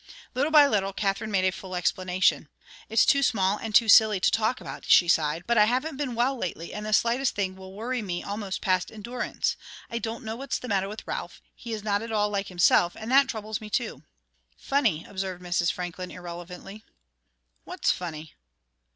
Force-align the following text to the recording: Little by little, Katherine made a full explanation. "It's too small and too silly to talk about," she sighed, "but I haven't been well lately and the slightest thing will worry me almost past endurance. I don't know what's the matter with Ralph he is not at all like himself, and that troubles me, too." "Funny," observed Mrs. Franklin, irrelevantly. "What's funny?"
Little 0.33 0.49
by 0.49 0.65
little, 0.65 0.93
Katherine 0.93 1.29
made 1.29 1.45
a 1.45 1.51
full 1.51 1.75
explanation. 1.75 2.49
"It's 2.89 3.05
too 3.05 3.21
small 3.21 3.59
and 3.59 3.75
too 3.75 3.87
silly 3.87 4.19
to 4.19 4.31
talk 4.31 4.59
about," 4.59 4.83
she 4.85 5.07
sighed, 5.07 5.43
"but 5.45 5.59
I 5.59 5.65
haven't 5.65 5.97
been 5.97 6.15
well 6.15 6.35
lately 6.35 6.73
and 6.73 6.87
the 6.87 6.91
slightest 6.91 7.35
thing 7.35 7.55
will 7.55 7.73
worry 7.75 8.01
me 8.01 8.23
almost 8.23 8.61
past 8.61 8.91
endurance. 8.91 9.57
I 9.91 9.99
don't 9.99 10.23
know 10.23 10.35
what's 10.35 10.57
the 10.57 10.67
matter 10.67 10.89
with 10.89 11.05
Ralph 11.05 11.39
he 11.53 11.71
is 11.71 11.83
not 11.83 12.01
at 12.01 12.11
all 12.11 12.29
like 12.31 12.47
himself, 12.47 12.95
and 12.95 13.11
that 13.11 13.27
troubles 13.29 13.61
me, 13.61 13.69
too." 13.69 14.01
"Funny," 14.57 15.05
observed 15.07 15.39
Mrs. 15.43 15.71
Franklin, 15.71 16.09
irrelevantly. 16.09 16.83
"What's 17.63 17.91
funny?" 17.91 18.33